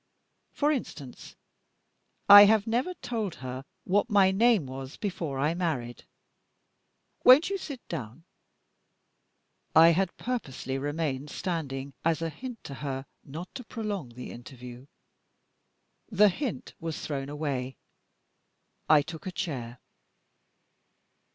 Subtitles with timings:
[0.51, 1.35] For instance,
[2.27, 6.05] I have never told her what my name was before I married.
[7.23, 8.23] Won't you sit down?"
[9.75, 14.87] I had purposely remained standing as a hint to her not to prolong the interview.
[16.09, 17.77] The hint was thrown away;
[18.89, 19.81] I took a chair.